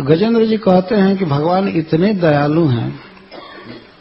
गजेंद्र 0.00 0.44
जी 0.46 0.56
कहते 0.56 0.94
हैं 0.94 1.16
कि 1.16 1.24
भगवान 1.24 1.68
इतने 1.68 2.12
दयालु 2.14 2.66
हैं 2.66 2.90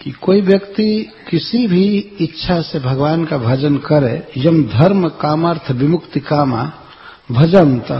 कि 0.01 0.11
कोई 0.11 0.41
व्यक्ति 0.41 0.85
किसी 1.29 1.65
भी 1.67 1.85
इच्छा 2.21 2.61
से 2.61 2.79
भगवान 2.79 3.25
का 3.25 3.37
भजन 3.37 3.77
करे, 3.77 4.27
यम 4.37 4.63
धर्म 4.63 5.07
कामार्थ 5.21 5.71
विमुक्ति 5.71 6.19
कामा 6.19 6.63
भजंत 7.31 7.91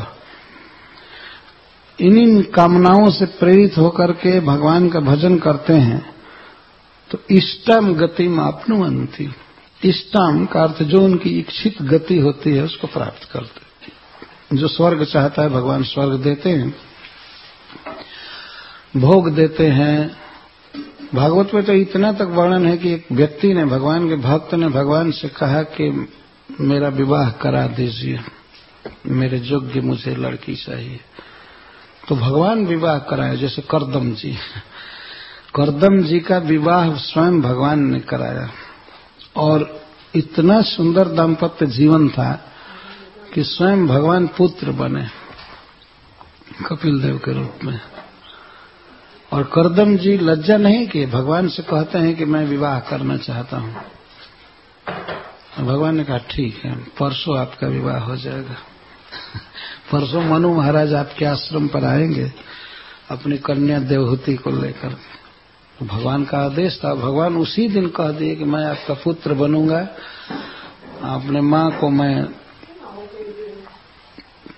इन 1.99 2.17
इन 2.17 2.41
कामनाओं 2.41 3.09
से 3.11 3.25
प्रेरित 3.25 3.77
होकर 3.77 4.11
के 4.11 4.39
भगवान 4.39 4.89
का 4.89 4.99
भजन 4.99 5.37
करते 5.37 5.73
हैं 5.73 6.01
तो 7.11 7.17
इष्टम 7.31 7.93
गति 7.93 8.27
मापनुवंती 8.27 9.29
इष्टम 9.85 10.45
का 10.45 10.63
अर्थ 10.63 10.81
जो 10.83 11.01
उनकी 11.01 11.29
इच्छित 11.39 11.81
गति 11.81 12.19
होती 12.19 12.51
है, 12.51 12.63
उसको 12.63 12.87
प्राप्त 12.87 13.29
करते 13.31 14.57
जो 14.57 14.67
स्वर्ग 14.67 15.03
चाहता 15.03 15.41
है, 15.41 15.49
भगवान 15.49 15.83
स्वर्ग 15.83 16.19
देते 16.19 16.49
हैं। 16.49 16.73
भोग 18.97 19.31
देते 19.31 19.67
हैं। 19.67 20.17
भागवत 21.15 21.51
में 21.53 21.63
तो 21.63 21.73
इतना 21.73 22.11
तक 22.11 22.21
वर्णन 22.21 22.67
है 22.67 22.77
कि 22.77 22.93
एक 22.93 23.07
व्यक्ति 23.11 23.53
ने, 23.53 23.65
भगवान 23.65 24.09
के 24.09 24.15
भक्त 24.15 24.53
ने, 24.53 24.69
भगवान 24.69 25.11
से 25.11 25.27
कहा 25.27 25.61
कि 25.61 26.07
मेरा 26.61 26.87
विवाह 26.87 27.29
करा 27.29 27.67
दीजिए। 27.67 28.19
मेरे 29.07 29.37
योग्य 29.37 29.81
मुझे 29.81 30.15
लड़की 30.15 30.55
चाहिए। 30.55 30.99
तो 32.07 32.15
भगवान 32.15 32.65
विवाह 32.65 32.99
कराया 32.99 33.35
जैसे 33.35 33.61
करदम 33.61 34.11
जी। 34.11 34.37
करदम 35.55 36.03
जी 36.03 36.19
का 36.19 36.37
विवाह 36.37 36.95
स्वयं 36.95 37.41
भगवान 37.41 37.79
ने 37.79 37.99
कराया। 37.99 38.49
और 39.35 39.81
इतना 40.15 40.61
सुंदर 40.61 41.07
दाम्पत्य 41.07 41.65
जीवन 41.65 42.09
था 42.09 42.51
कि 43.33 43.43
स्वयं 43.43 43.87
भगवान 43.87 44.27
पुत्र 44.27 44.71
बने। 44.71 45.20
कपिल 46.65 47.01
देव 47.01 47.17
के 47.17 47.33
रूप 47.33 47.53
में। 47.63 47.79
और 49.33 49.43
करदम 49.43 49.97
जी 49.97 50.17
लज्जा 50.17 50.57
नहीं 50.57 50.87
कि 50.87 51.05
भगवान 51.05 51.47
से 51.47 51.63
कहते 51.63 51.97
हैं 51.97 52.15
कि 52.15 52.25
मैं 52.25 52.45
विवाह 52.45 52.79
करना 52.79 53.17
चाहता 53.17 53.57
हूँ। 53.57 53.75
भगवान 55.59 55.95
ने 55.95 56.03
कहा, 56.03 56.17
ठीक 56.17 56.61
है, 56.65 56.75
परसों 56.75 57.37
आपका 57.37 57.67
विवाह 57.67 57.99
हो 57.99 58.15
जाएगा। 58.15 58.53
परसों 59.91 60.21
मनु 60.21 60.53
महाराज 60.53 60.93
आपके 60.93 61.25
आश्रम 61.25 61.67
पर 61.67 61.83
आएँगे, 61.83 62.33
अपनी 63.11 63.37
कन्या 63.37 63.79
देवहूति 63.79 64.35
को 64.35 64.49
लेकर। 64.49 64.89
तो 65.79 65.85
भगवान 65.85 66.25
का 66.25 66.37
आदेश 66.37 66.81
था। 66.83 66.93
भगवान 66.93 67.37
उसी 67.37 67.67
दिन 67.67 67.87
कह 67.87 68.11
दिए 68.11 68.35
कि 68.35 68.43
मैं 68.43 68.65
आपका 68.65 68.93
पुत्र 68.93 69.33
बनूँगा। 69.33 69.79
अपने 71.01 71.41
माँ 71.41 71.79
को 71.79 71.89
मैं 71.89 72.25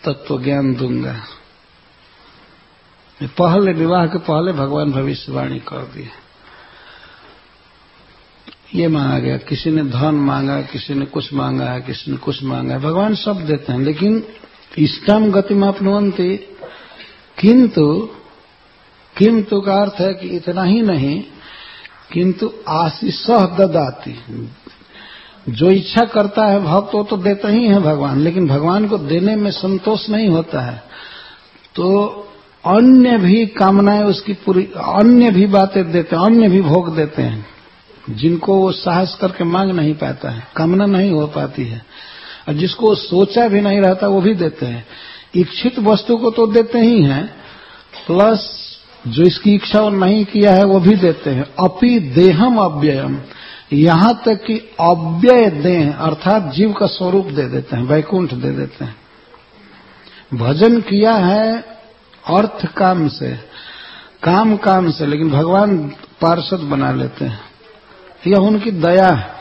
तत्व 0.05 0.43
ज्ञान 0.43 0.75
दूँगा। 0.75 1.23
पहले, 3.21 3.73
विवाह 3.73 4.05
के 4.05 4.17
पहले 4.17 4.51
भगवान 4.51 4.91
भविष्यवाणी 4.91 5.59
कर 5.59 5.77
दिए। 5.77 6.09
ये 8.75 8.87
मांगा 8.87 9.19
गया, 9.19 9.37
किसी 9.37 9.71
ने 9.71 9.83
धन 9.83 10.15
मांगा, 10.15 10.61
किसी 10.61 10.93
ने 10.93 11.05
कुछ 11.05 11.33
मांगा 11.33 11.65
है, 11.65 11.81
किसी 11.81 12.11
ने 12.11 12.17
कुछ 12.17 12.43
मांगा 12.43 12.73
है। 12.73 12.79
भगवान 12.79 13.15
सब 13.15 13.45
देते 13.45 13.73
हैं, 13.73 13.79
लेकिन 13.79 14.27
इष्टम 14.77 15.31
गति 15.31 15.53
मापनुवंती 15.53 16.37
किंतु 17.39 18.09
किंतु 19.17 19.61
का 19.61 19.81
अर्थ 19.81 19.93
है 20.01 20.13
कि 20.13 20.27
इतना 20.27 20.63
ही 20.63 20.81
नहीं, 20.81 21.23
किंतु 22.11 22.51
आशीष 22.67 23.29
ददाती 23.29 24.49
जो 25.49 25.69
इच्छा 25.71 26.05
करता 26.05 26.45
है 26.45 26.59
भक्त, 26.59 26.95
वो 26.95 27.03
तो 27.03 27.17
देते 27.17 27.47
ही 27.47 27.67
है 27.67 27.79
भगवान, 27.79 28.19
लेकिन 28.19 28.47
भगवान 28.47 28.87
को 28.87 28.97
देने 28.97 29.35
में 29.35 29.51
संतोष 29.51 30.09
नहीं 30.09 30.29
होता 30.29 30.61
है। 30.61 30.83
तो 31.75 32.22
अन्य 32.65 33.17
भी 33.17 33.45
कामनाएँ 33.45 34.03
उसकी 34.03 34.33
पूरी, 34.33 34.63
अन्य 34.77 35.31
भी 35.31 35.47
बातें 35.47 35.91
देते 35.91 36.15
हैं, 36.15 36.23
अन्य 36.23 36.49
भी 36.49 36.61
भोग 36.61 36.95
देते 36.95 37.21
हैं, 37.21 37.45
जिनको 38.09 38.55
वो 38.55 38.71
साहस 38.71 39.17
करके 39.21 39.43
मांग 39.43 39.71
नहीं 39.71 39.93
पाता 39.93 40.29
है, 40.29 40.47
कामना 40.57 40.85
नहीं 40.85 41.11
हो 41.11 41.27
पाती 41.27 41.65
है, 41.65 41.81
और 42.47 42.53
जिसको 42.53 42.95
सोचा 42.95 43.47
भी 43.47 43.61
नहीं 43.61 43.81
रहता 43.81 44.07
वो 44.07 44.21
भी 44.21 44.35
देते 44.35 44.65
हैं। 44.65 44.85
इच्छित 45.35 45.79
वस्तु 45.79 46.17
को 46.17 46.31
तो 46.31 46.47
देते 46.47 46.79
ही 46.79 47.03
हैं, 47.03 47.25
प्लस 48.07 48.69
जो 49.07 49.23
इसकी 49.23 49.55
इच्छा 49.55 49.79
और 49.79 49.91
नहीं 49.91 50.25
किया 50.25 50.51
है 50.51 50.63
वो 50.63 50.79
भी 50.79 50.95
देते 50.95 51.29
हैं। 51.29 51.45
अपि 51.59 51.99
देहम 51.99 52.57
अव्ययम। 52.57 53.17
यहाँ 53.73 54.21
तक 54.25 54.43
कि 54.43 54.75
अव्यय 54.79 55.49
देह, 55.49 55.93
अर्थात 55.93 56.53
जीव 56.53 56.73
का 56.73 56.85
स्वरूप 56.85 57.25
दे 57.25 57.43
देते 57.43 57.75
हैं, 57.75 57.83
वैकुंठ 57.83 58.33
दे 58.33 58.51
देते 58.51 58.85
हैं। 58.85 58.95
भजन 60.33 60.81
किया 60.81 61.13
है 61.13 61.72
अर्थ 62.27 62.65
काम 62.73 63.07
से, 63.07 63.39
काम 64.23 64.57
काम 64.57 64.91
से, 64.91 65.05
लेकिन 65.05 65.31
भगवान 65.31 65.77
पार्षद 66.21 66.59
बना 66.59 66.91
लेते 66.91 67.25
हैं। 67.25 67.39
यह 68.27 68.37
उनकी 68.37 68.71
दया 68.71 69.07
है। 69.07 69.33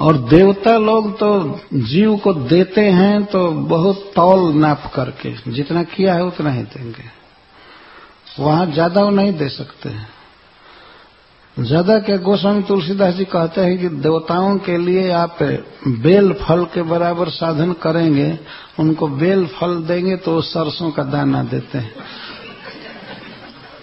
और 0.00 0.16
देवता 0.18 0.76
लोग 0.76 1.18
तो 1.18 1.60
जीव 1.74 2.16
को 2.16 2.34
देते 2.34 2.80
हैं 2.80 3.24
तो 3.24 3.50
बहुत 3.50 4.12
तौल 4.16 4.54
नाप 4.54 4.92
करके, 4.94 5.52
जितना 5.52 5.82
किया 5.82 6.14
है 6.14 6.24
उतना 6.24 6.50
ही 6.50 6.62
देंगे। 6.62 7.04
वहाँ 8.40 8.66
ज़्यादा 8.66 9.02
वो 9.02 9.10
नहीं 9.10 9.32
दे 9.32 9.48
सकते। 9.48 9.88
हैं 9.88 10.17
ज़्यादा 11.58 11.98
क्या 11.98 12.16
गोस्वामी 12.18 12.62
तुलसीदास 12.62 13.14
जी 13.14 13.24
कहते 13.24 13.60
हैं 13.60 13.78
कि 13.78 13.88
देवताओं 13.98 14.58
के 14.58 14.76
लिए 14.78 15.10
आप 15.12 15.38
बेल 16.02 16.32
फल 16.32 16.64
के 16.64 16.82
बराबर 16.82 17.28
साधन 17.30 17.72
करेंगे, 17.82 18.38
उनको 18.78 19.08
बेल 19.18 19.44
फल 19.50 19.74
देंगे 19.82 20.16
तो 20.16 20.34
वो 20.34 20.40
सरसों 20.40 20.90
का 20.90 21.02
दाना 21.04 21.42
देते 21.44 21.78
हैं। 21.78 21.92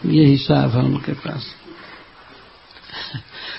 ये 0.08 0.26
हिसाब 0.26 0.70
है 0.70 0.84
उनके 0.84 1.14
पास। 1.20 1.46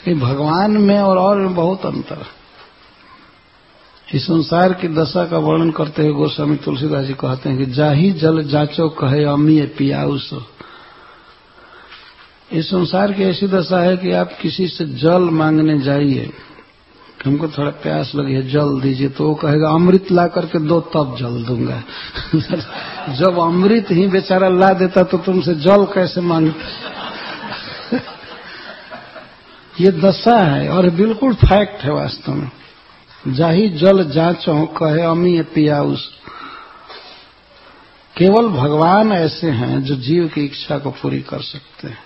ये 0.09 0.15
भगवान 0.17 0.77
में 0.79 0.99
और 1.01 1.19
और 1.19 1.37
में 1.37 1.55
बहुत 1.55 1.87
अंतर 1.87 2.25
इस 4.09 4.27
संसार 4.27 4.73
की 4.73 4.89
दशा 4.89 5.25
का 5.27 5.39
वर्णन 5.39 5.71
करते 5.71 6.03
हुए 6.03 6.13
गोस्वामी 6.15 6.57
तुलसीदास 6.57 7.07
जी 7.07 7.15
कहते 7.15 7.49
हैं 7.49 7.59
कि 7.59 7.67
जाही 7.73 8.11
जल 8.17 8.43
जाचो 8.49 8.89
कहे 8.99 9.25
अमी 9.25 9.61
पियाउस 9.79 10.31
इस 12.53 12.71
संसार 12.71 13.13
की 13.13 13.23
ऐसी 13.23 13.47
दशा 13.47 13.79
है 13.79 13.97
कि 13.97 14.13
आप 14.13 14.39
किसी 14.43 14.69
से 14.69 14.85
जल 14.85 15.19
मांगने 15.19 15.79
जाइए। 15.79 16.31
हमको 17.27 17.49
थोड़ा 17.49 17.71
प्यास 17.71 18.13
लगी 18.15 18.33
है, 18.33 18.49
जल 18.49 18.81
दीजिए। 18.81 19.09
तो 19.09 19.29
वो 19.29 19.35
कहेगा, 19.35 19.71
अमृत 19.71 20.13
ला 20.13 20.27
करके 20.27 20.59
दो 20.59 20.81
तब 20.81 21.17
जल 21.19 21.45
दूँगा। 21.45 21.83
जब 23.15 23.39
अमृत 23.39 23.87
ही 23.91 24.07
बेचारा 24.07 24.49
ला 24.49 24.73
देता 24.73 25.03
तो 25.03 25.19
तुमसे 25.19 25.55
जल 25.55 25.85
कैसे 25.85 26.21
मांग? 26.21 26.53
ये 29.81 29.93
दशा 29.93 30.39
है 30.39 30.69
और 30.69 30.91
बिल्कुल 30.91 31.35
फैक्ट 31.35 31.83
है 31.83 31.93
वास्तव 31.93 32.33
में। 32.33 32.51
जाही 33.29 33.69
जल 33.69 34.11
जांचो, 34.11 34.67
कहे, 34.67 35.03
अमी 35.03 35.43
पिया 35.43 35.83
उस 35.83 36.11
केवल 38.17 38.49
भगवान 38.49 39.13
ऐसे 39.13 39.51
हैं 39.51 39.83
जो 39.83 39.97
जीव 39.97 40.29
की 40.29 40.45
इच्छा 40.45 40.79
को 40.79 40.91
पूरी 40.91 41.21
कर 41.21 41.41
सकते 41.41 41.89
हैं। 41.89 42.06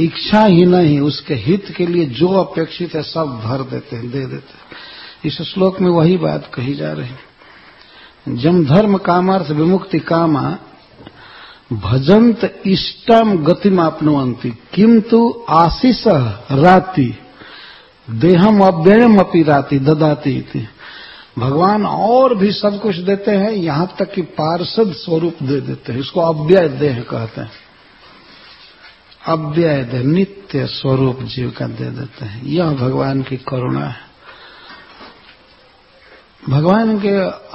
इच्छा 0.00 0.44
ही 0.44 0.64
नहीं, 0.64 1.00
उसके 1.00 1.34
हित 1.34 1.74
के 1.76 1.86
लिए 1.86 2.06
जो 2.06 2.28
अपेक्षित 2.28 2.94
है 2.94 3.02
सब 3.02 3.40
भर 3.44 3.62
देते 3.62 3.96
हैं, 3.96 4.10
दे 4.10 4.18
देते 4.18 4.34
हैं। 4.34 4.76
इस 5.24 5.42
श्लोक 5.42 5.80
में 5.80 5.90
वही 5.90 6.16
बात 6.16 6.50
कही 6.54 6.74
जा 6.74 6.92
रही 6.92 7.08
है। 7.08 8.36
जम 8.36 8.64
धर्म 8.64 8.96
कामार्थ 8.96 9.50
विमुक्ति 9.50 9.98
कामा, 9.98 10.56
भजंत 11.72 12.62
इष्टम 12.66 13.36
गतिमापनुवंती 13.38 14.50
किंतु 14.74 15.44
आशीष 15.48 16.06
राति, 16.06 17.14
देहम 18.10 18.60
अव्ययम 18.60 19.18
अपी 19.18 19.42
राति, 19.42 19.78
ददाती 19.78 20.40
थी 20.42 20.68
भगवान 21.38 21.86
और 21.86 22.34
भी 22.34 22.52
सब 22.52 22.80
कुछ 22.80 22.96
देते 22.96 23.30
हैं, 23.30 23.50
यहाँ 23.50 23.94
तक 23.98 24.12
कि 24.12 24.22
पार्षद 24.22 24.92
स्वरूप 24.92 25.42
दे 25.42 25.60
देते 25.60 25.92
हैं, 25.92 26.00
इसको 26.00 26.20
अव्यय 26.20 26.68
देह 26.68 27.00
कहते 27.00 27.40
हैं। 27.40 27.65
अव्यय 29.26 30.02
नित्य 30.04 30.66
स्वरूप 30.66 31.22
जीव 31.22 31.50
का 31.50 31.66
दे 31.66 31.90
देते 31.90 32.24
हैं। 32.24 32.44
यह 32.44 32.70
भगवान 32.70 33.22
की 33.22 33.36
करुणा 33.36 33.86
है। 33.86 34.06
भगवान 36.48 36.98
के 36.98 37.08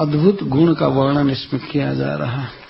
अद्भुत 0.04 0.44
गुण 0.44 0.74
का 0.74 0.88
वर्णन 0.88 1.30
इसमें 1.30 1.66
किया 1.66 1.94
जा 1.94 2.16
रहा 2.16 2.42
है। 2.42 2.62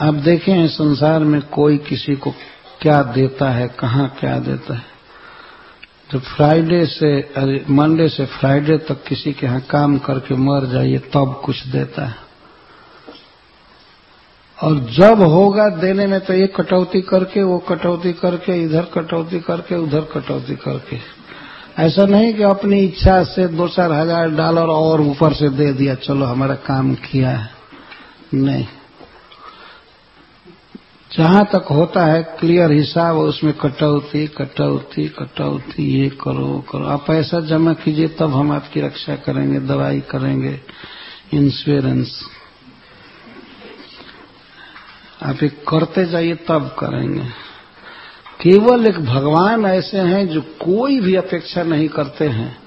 आप 0.00 0.14
देखें 0.14 0.68
संसार 0.68 1.20
में 1.20 1.40
कोई 1.42 1.78
किसी 1.78 2.16
को 2.16 2.30
क्या 2.80 3.02
देता 3.02 3.50
है, 3.50 3.68
कहाँ 3.68 4.16
क्या 4.20 4.38
देता 4.38 4.74
है। 4.74 4.86
जब 6.12 6.20
फ्राइडे 6.20 6.86
से 6.86 7.34
मंडे 7.70 8.08
से 8.08 8.26
फ्राइडे 8.26 8.78
तक 8.78 9.04
किसी 9.04 9.32
के 9.32 9.46
यहाँ 9.46 9.60
काम 9.60 9.98
करके 9.98 10.34
मर 10.34 10.66
जाइए, 10.66 10.98
तब 10.98 11.42
कुछ 11.44 11.66
देता 11.66 12.06
है। 12.06 12.27
और 14.62 14.78
जब 14.90 15.20
होगा 15.22 15.68
देने 15.68 16.06
में 16.06 16.20
तो 16.20 16.32
एक 16.32 16.56
कटौती 16.56 17.00
करके, 17.00 17.42
वो 17.42 17.58
कटौती 17.58 18.12
करके, 18.12 18.62
इधर 18.62 18.82
कटौती 18.94 19.40
करके, 19.40 19.74
उधर 19.74 20.00
कटौती 20.14 20.56
करके। 20.56 20.96
ऐसा 21.82 22.06
नहीं 22.06 22.32
कि 22.34 22.42
अपनी 22.42 22.80
इच्छा 22.80 23.22
से 23.24 23.46
दो 23.48 23.68
चार 23.68 23.92
हज़ार 23.92 24.30
डॉलर 24.30 24.68
और 24.68 25.00
ऊपर 25.00 25.32
से 25.32 25.48
दे 25.48 25.72
दिया, 25.72 25.94
चलो 25.94 26.26
हमारा 26.26 26.54
काम 26.54 26.94
किया 26.94 27.30
है। 27.30 27.50
नहीं। 28.34 28.66
जहाँ 31.10 31.44
तक 31.44 31.66
होता 31.70 32.04
है 32.04 32.22
क्लियर 32.40 32.72
हिसाब, 32.72 33.16
उसमें 33.16 33.52
कटौती 33.52 34.26
कटौती 34.26 35.08
कटौती, 35.08 35.82
ये 36.00 36.08
करो 36.08 36.64
करो। 36.72 36.84
आप 36.84 37.04
पैसा 37.06 37.40
जमा 37.40 37.72
कीजिए, 37.72 38.08
तब 38.08 38.34
हम 38.34 38.52
आपकी 38.52 38.80
रक्षा 38.80 39.16
करेंगे, 39.16 39.60
दवाई 39.60 40.00
करेंगे। 40.00 40.60
इंश्योरेंस 41.34 42.20
आप 45.22 45.42
एक 45.42 45.68
करते 45.68 46.04
जाइए 46.04 46.34
तब 46.34 46.76
करेंगे। 46.78 47.24
केवल 48.42 48.86
एक 48.86 49.04
भगवान 49.04 49.66
ऐसे 49.66 49.98
हैं 49.98 50.28
जो 50.28 50.40
कोई 50.40 51.00
भी 51.00 51.14
अपेक्षा 51.14 51.62
नहीं 51.62 51.88
करते 51.88 52.28
हैं। 52.28 52.58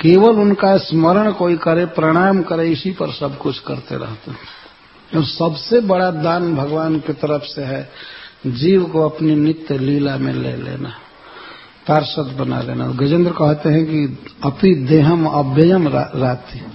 केवल 0.00 0.30
उनका 0.30 0.76
स्मरण 0.76 1.32
कोई 1.32 1.56
करे 1.56 1.86
प्रणाम 1.86 2.42
करे 2.42 2.68
इसी 2.68 2.90
पर 2.90 3.10
सब 3.10 3.38
कुछ 3.38 3.58
करते 3.58 3.96
रहते 3.96 4.30
हैं। 4.30 4.38
और 5.16 5.24
सबसे 5.24 5.80
बड़ा 5.80 6.10
दान 6.10 6.56
भगवान 6.56 6.98
की 6.98 7.12
तरफ़ 7.12 7.42
से 7.42 7.62
है 7.62 7.90
जीव 8.46 8.84
को 8.84 9.08
अपनी 9.08 9.34
नित्य 9.34 9.78
लीला 9.78 10.16
में 10.16 10.32
ले 10.32 10.56
लेना 10.56 10.88
पार्षद 11.88 12.36
बना 12.40 12.62
लेना। 12.62 12.86
गजेंद्र 12.86 13.30
कहते 13.30 13.68
हैं 13.68 13.86
कि 13.86 14.18
अपी 14.44 14.74
देहम 14.74 15.26
अव्ययम 15.26 15.88
रा, 15.88 16.10
राति। 16.16 16.66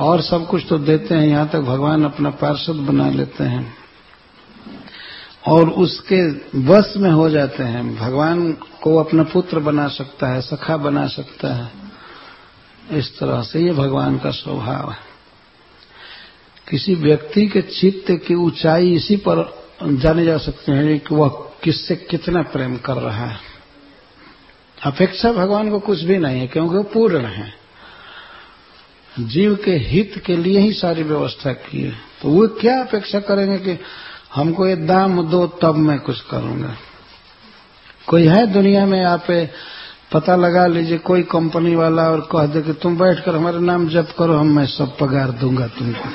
और 0.00 0.22
सब 0.22 0.46
कुछ 0.46 0.66
तो 0.68 0.78
देते 0.78 1.14
हैं, 1.14 1.26
यहाँ 1.26 1.48
तक 1.48 1.60
भगवान 1.60 2.04
अपना 2.04 2.30
पार्षद 2.30 2.72
बना 2.72 3.10
लेते 3.10 3.44
हैं। 3.44 3.74
और 5.46 5.70
उसके 5.70 6.30
वश 6.58 6.94
में 6.96 7.10
हो 7.10 7.30
जाते 7.30 7.62
हैं। 7.62 7.96
भगवान 7.96 8.52
को 8.52 8.96
अपना 8.96 9.22
पुत्र 9.22 9.58
बना 9.58 9.88
सकता 9.88 10.26
है, 10.26 10.40
सखा 10.40 10.76
बना 10.76 11.06
सकता 11.06 11.54
है। 11.54 11.72
इस 12.90 13.18
तरह 13.18 13.42
से 13.42 13.60
ये 13.60 13.72
भगवान 13.72 14.18
का 14.18 14.30
स्वभाव 14.30 14.90
है। 14.90 14.98
किसी 16.70 16.94
व्यक्ति 16.94 17.46
के 17.46 17.62
चित्त 17.62 18.24
की 18.26 18.34
ऊंचाई 18.34 18.92
इसी 18.92 19.16
पर 19.16 19.68
जाने 19.82 20.24
जा 20.24 20.38
सकते 20.38 20.72
हैं 20.72 21.00
कि 21.00 21.14
वह 21.14 21.28
किससे 21.62 21.96
कितना 21.96 22.42
प्रेम 22.42 22.76
कर 22.76 22.94
रहा 22.94 23.26
है। 23.26 23.38
अपेक्षा 24.86 25.32
भगवान 25.32 25.70
को 25.70 25.78
कुछ 25.78 26.02
भी 26.02 26.16
नहीं 26.16 26.40
है, 26.40 26.46
क्योंकि 26.46 26.76
वो 26.76 26.82
पूर्ण 26.82 27.24
है। 27.24 27.57
जीव 29.16 29.54
के 29.64 29.70
हित 29.70 30.22
के 30.26 30.36
लिए 30.36 30.58
ही 30.58 30.72
सारी 30.72 31.02
व्यवस्था 31.02 31.52
की 31.52 31.82
है। 31.82 31.92
तो 32.22 32.28
वो 32.28 32.46
क्या 32.48 32.80
अपेक्षा 32.80 33.20
करेंगे 33.20 33.58
कि 33.58 33.78
हमको 34.34 34.66
ये 34.66 34.76
दाम 34.76 35.22
दो, 35.28 35.46
तब 35.46 35.76
मैं 35.76 35.98
कुछ 35.98 36.20
करूँगा। 36.20 36.76
कोई 38.06 38.26
है 38.26 38.46
दुनिया 38.46 38.86
में, 38.86 39.04
आप 39.04 39.26
पता 40.12 40.36
लगा 40.36 40.66
लीजिए, 40.66 40.98
कोई 40.98 41.22
कंपनी 41.22 41.74
वाला 41.76 42.02
और 42.02 42.20
कह 42.32 42.46
दे 42.46 42.62
कि 42.62 42.72
तुम 42.72 42.98
बैठकर 42.98 43.36
हमारे 43.36 43.58
नाम 43.58 43.88
जप 43.88 44.14
करो, 44.18 44.34
हम 44.34 44.56
मैं 44.56 44.66
सब 44.66 44.96
पगार 44.98 45.30
दूँगा 45.30 45.66
तुमको। 45.66 46.08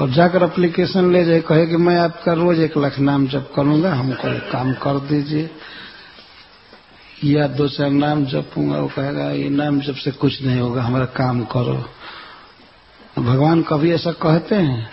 और 0.00 0.10
जाकर 0.10 0.42
एप्लीकेशन 0.42 1.12
ले 1.12 1.24
जाए, 1.24 1.40
कहे 1.40 1.66
कि 1.66 1.76
मैं 1.76 1.98
आपका 1.98 2.32
रोज 2.32 2.60
एक 2.60 2.76
लाख 2.76 2.98
नाम 2.98 3.26
जप 3.26 3.52
करूँगा, 3.56 3.94
हमको 3.94 4.52
काम 4.52 4.72
कर 4.72 4.98
दीजिए। 4.98 5.50
या 7.24 7.46
दो 7.46 7.68
चार 7.68 7.90
नाम 7.90 8.24
जपूँगा, 8.24 8.78
वो 8.78 8.88
कहेगा, 8.88 9.30
ये 9.30 9.48
नाम 9.48 9.80
जब 9.80 9.94
से 9.94 10.10
कुछ 10.10 10.42
नहीं 10.42 10.60
होगा, 10.60 10.82
हमारा 10.82 11.04
काम 11.04 11.42
करो। 11.44 11.84
भगवान 13.18 13.62
कभी 13.62 13.92
ऐसा 13.92 14.12
कहते 14.12 14.54
हैं? 14.54 14.90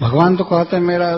भगवान 0.00 0.36
तो 0.36 0.44
कहते 0.44 0.76
हैं, 0.76 0.82
मेरा 0.82 1.10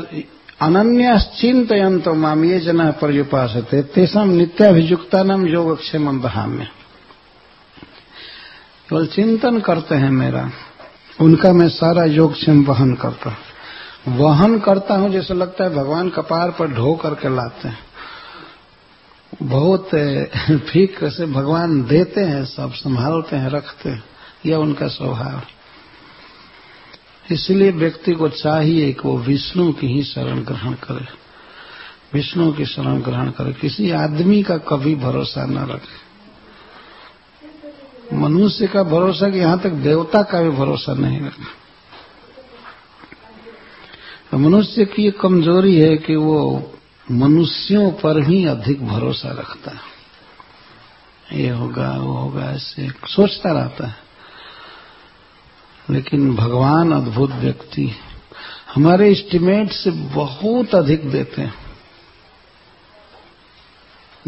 अनन्य 0.61 1.19
चिंतन 1.41 1.99
तो 2.01 2.15
माम 2.15 2.45
ये 2.45 2.61
जना 2.61 2.91
पर्युपास 2.91 3.57
तेसम 3.95 4.31
नित्याभिजुक्ता 4.31 5.23
नाम 5.23 5.47
योग 5.47 5.77
क्षेम 5.79 6.21
बहाम्य 6.21 6.69
केवल 8.89 9.07
चिंतन 9.07 9.61
करते 9.61 9.95
हैं 9.95 10.11
मेरा, 10.11 10.51
उनका 11.21 11.53
मैं 11.53 11.69
सारा 11.69 12.05
योग 12.05 12.33
क्षेम 12.33 12.65
वहन 12.65 12.95
करता 12.95 13.37
वहन 14.09 14.59
करता 14.59 14.95
हूँ, 14.95 15.11
जैसे 15.11 15.35
लगता 15.35 15.65
है 15.65 15.71
भगवान 15.71 16.09
कपार 16.11 16.51
पर 16.51 16.73
ढो 16.75 16.95
करके 16.95 17.37
लाते 17.37 17.69
हैं। 17.69 17.79
बहुत 19.43 19.91
फ़िक्र 20.51 21.11
से 21.11 21.27
भगवान 21.27 21.85
देते 21.85 22.21
हैं, 22.21 22.45
सब 22.45 22.73
संभालते 22.73 23.37
हैं, 23.37 23.51
रखते 23.51 23.91
हैं। 23.91 24.05
यह 24.47 24.57
उनका 24.57 24.89
स्वभाव। 24.89 25.41
इसलिए 27.35 27.71
व्यक्ति 27.71 28.13
को 28.13 28.29
चाहिए 28.29 28.93
कि 28.93 29.09
वो 29.09 29.19
विष्णु 29.19 29.73
की 29.73 29.87
ही 29.87 30.03
शरण 30.03 30.41
ग्रहण 30.41 30.73
करे। 30.73 31.07
विष्णु 32.15 32.53
की 32.53 32.65
शरण 32.65 33.01
ग्रहण 33.01 33.31
करे। 33.31 33.53
किसी 33.53 33.91
आदमी 33.91 34.43
का 34.43 34.57
कभी 34.57 34.95
भरोसा 34.95 35.47
न 35.47 35.59
रखे। 35.59 36.11
मनुष्य 38.17 38.67
का 38.67 38.83
भरोसा 38.83 39.31
कि 39.31 39.39
यहाँ 39.39 39.59
तक 39.59 39.71
देवता 39.71 40.23
का 40.23 40.43
भी 40.43 40.51
भरोसा 40.51 40.95
नहीं 40.95 41.21
रखे। 41.21 41.61
तो 44.31 44.39
मनुष्य 44.39 44.85
की 44.85 45.11
कमज़ोरी 45.11 45.81
है 45.81 45.97
कि 45.97 46.17
वो 46.17 46.73
मनुष्यों 47.11 47.91
पर 47.91 48.23
ही 48.23 48.47
अधिक 48.47 48.87
भरोसा 48.87 49.29
रखता 49.29 49.71
है। 49.71 50.01
ये 51.41 51.49
होगा, 51.49 51.91
वो 51.91 52.13
होगा, 52.13 52.51
ऐसे 52.51 52.89
सोचता 52.89 53.53
रहता 53.53 53.87
है। 53.87 53.95
लेकिन 55.91 56.37
भगवान 56.37 56.93
अद्भुत 56.93 57.31
व्यक्ति 57.31 57.93
हमारे 58.75 59.11
एस्टिमेट 59.11 59.73
से 59.73 59.91
बहुत 59.91 60.75
अधिक 60.75 61.11
देते 61.11 61.43
हैं। 61.43 61.55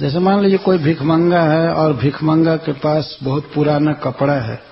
जैसे 0.00 0.19
मान 0.19 0.43
लीजिए 0.43 0.58
कोई 0.58 0.79
भिखमंगा 0.79 1.43
है 1.43 1.69
और 1.69 1.93
भिखमंगा 1.93 2.56
के 2.56 2.73
पास 2.73 3.19
बहुत 3.23 3.52
पुराना 3.55 3.93
कपड़ा 3.93 4.34
है। 4.34 4.62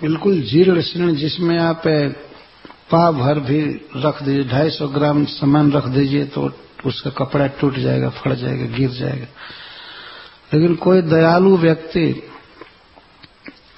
बिल्कुल 0.00 0.40
जीर्ण 0.40 0.80
शीर्ण 0.80 1.14
जिसमें 1.14 1.58
आप 1.58 1.82
पा 2.90 3.10
भर 3.10 3.38
भी 3.40 3.60
रख 3.96 4.22
दीजिए, 4.22 4.44
ढाई 4.44 4.70
सौ 4.70 4.88
ग्राम 4.88 5.24
सामान 5.24 5.72
रख 5.72 5.86
दीजिए 5.86 6.24
तो 6.24 6.50
उसका 6.86 7.10
कपड़ा 7.10 7.46
टूट 7.46 7.78
जाएगा, 7.78 8.08
फट 8.08 8.32
जाएगा, 8.32 8.66
गिर 8.76 8.90
जाएगा। 8.90 9.26
लेकिन 10.54 10.74
कोई 10.74 11.02
दयालु 11.02 11.56
व्यक्ति 11.56 12.22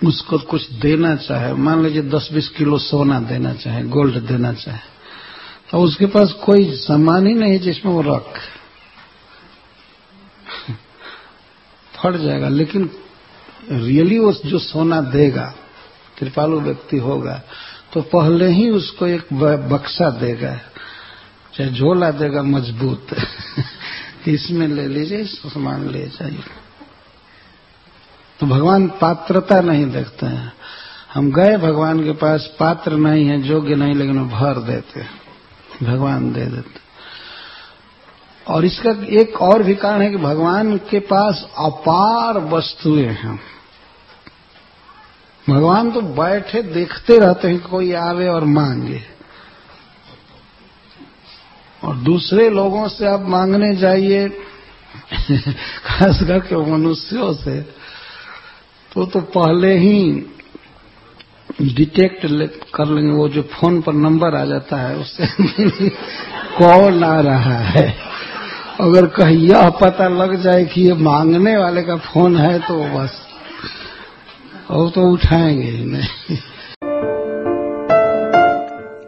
उसको 0.05 0.39
कुछ 0.39 0.71
देना 0.71 1.17
चाहे, 1.17 1.53
मान 1.53 1.83
लीजिए 1.83 2.03
दस 2.03 2.29
बीस 2.33 2.49
किलो 2.49 2.79
सोना 2.79 3.21
देना 3.21 3.55
चाहे, 3.55 3.83
गोल्ड 3.85 4.17
देना 4.27 4.53
चाहे 4.53 4.79
तो 5.71 5.79
उसके 5.79 6.07
पास 6.07 6.33
कोई 6.45 6.71
सामान 6.75 7.27
ही 7.27 7.35
नहीं 7.35 7.59
जिसमें 7.59 7.93
वो 7.93 8.03
रख। 8.03 8.39
फट 11.97 12.17
जाएगा, 12.17 12.49
लेकिन 12.49 12.91
रियली 13.71 14.19
वो 14.19 14.33
जो 14.33 14.59
सोना 14.59 15.01
देगा, 15.01 15.55
कृपालु 16.19 16.61
व्यक्ति 16.61 16.97
होगा 16.99 17.43
तो 17.93 18.03
पहले 18.03 18.47
ही 18.47 18.71
उसको 18.71 19.07
एक 19.07 19.35
बक्सा 19.73 20.11
देगा। 20.11 20.57
चाहे 21.55 21.71
झोला 21.71 22.11
देगा, 22.11 22.43
मज़बूत। 22.43 23.07
इसमें 24.29 24.69
ले 24.69 24.89
लीजिए 24.89 25.25
सामान 25.25 25.91
ले 25.91 26.07
जाइए। 26.07 26.41
तो 28.41 28.47
भगवान 28.47 28.89
पात्रता 28.89 29.61
नहीं 29.61 29.91
देखते 29.91 30.27
हैं। 30.27 30.53
हम 31.15 31.33
गए 31.33 31.57
भगवान 31.57 32.05
के 32.05 32.13
पास, 32.13 32.51
पात्र 32.61 32.93
नहीं 32.93 33.27
है, 33.27 33.47
योग्य 33.47 33.75
नहीं, 33.75 33.95
लेकिन 33.95 34.19
वो 34.19 34.37
भर 34.37 34.55
देते 34.55 35.05
भगवान 35.83 36.33
दे 36.33 36.47
देते 36.47 36.81
और 38.49 38.65
इसका 38.65 38.91
एक 38.91 39.41
और 39.41 39.63
भी 39.63 39.75
कारण 39.75 40.03
है 40.03 40.11
कि 40.11 40.17
भगवान 40.17 40.77
के 40.77 40.99
पास 40.99 41.49
अपार 41.59 42.39
वस्तुएँ 42.39 43.07
हैं। 43.07 43.41
भगवान 45.49 45.91
तो 45.91 46.01
बैठे 46.01 46.63
देखते 46.63 47.19
रहते 47.19 47.49
हैं 47.49 47.61
कोई 47.61 47.93
आवे 47.93 48.29
और 48.29 48.45
मांगे। 48.45 49.03
और 51.85 51.97
दूसरे 51.97 52.51
लोगों 52.51 52.89
से 52.89 53.07
आप 53.07 53.21
मांगने 53.21 53.77
जाइए, 53.77 54.29
खास 55.85 56.23
करके 56.23 56.57
मनुष्यों 56.57 57.35
से 57.35 57.61
तो 58.93 59.07
तो 59.07 59.21
पहले 59.21 59.79
ही 59.79 60.27
डिटेक्ट 61.63 62.27
कर 62.75 62.87
लेंगे। 62.87 63.13
वो 63.13 63.29
जो 63.29 63.43
फ़ोन 63.43 63.81
पर 63.83 63.93
नंबर 63.93 64.35
आ 64.35 64.45
जाता 64.45 64.77
है, 64.77 64.97
उससे 64.97 65.27
कॉल 66.59 67.05
आ 67.05 67.21
रहा 67.21 67.59
है। 67.59 67.97
अगर 68.81 69.07
कहीं 69.07 69.39
यह 69.39 69.71
पता 69.71 70.09
लग 70.09 70.43
जाए 70.43 70.65
कि 70.65 70.83
ये 70.83 70.93
मांगने 70.93 71.57
वाले 71.57 71.83
का 71.83 71.97
फ़ोन 71.97 72.37
है 72.37 72.59
तो 72.59 72.99
बस। 72.99 73.30
वो 74.71 74.91
तो 74.91 75.13
उठाएँगे 75.13 75.63
ही 75.63 75.85
नहीं। 75.85 76.37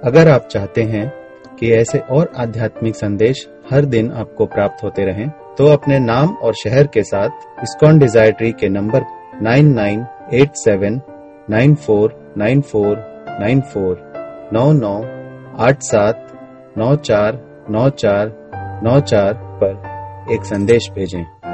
अगर 0.05 0.29
आप 0.29 0.49
चाहते 0.51 0.83
हैं 0.83 1.13
कि 1.59 1.73
ऐसे 1.73 1.99
और 1.99 2.33
आध्यात्मिक 2.37 2.97
संदेश 2.97 3.49
हर 3.71 3.85
दिन 3.85 4.13
आपको 4.13 4.47
प्राप्त 4.47 4.85
होते 4.85 5.05
रहें, 5.05 5.29
तो 5.29 5.67
अपने 5.67 5.99
नाम 5.99 6.29
और 6.29 6.55
शहर 6.55 6.87
के 6.87 7.03
साथ 7.03 7.63
इस्कॉन 7.63 7.99
डिज़ायर 7.99 8.33
ट्री 8.33 8.53
के 8.53 8.69
नंबर 8.69 9.01
9987 9.43 11.01
9494 11.51 12.99
94 13.41 13.97
99 14.53 15.05
87 15.61 16.15
94 16.79 17.39
94 17.71 18.31
नौ 18.85 19.01
चार 19.01 19.35
पर 19.63 20.33
एक 20.35 20.45
संदेश 20.45 20.91
भेजें। 20.95 21.52